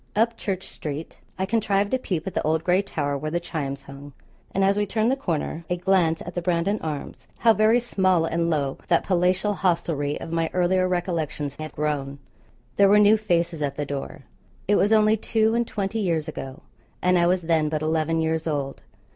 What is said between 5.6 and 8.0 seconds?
a glance at the 'Brandon Arms.' How very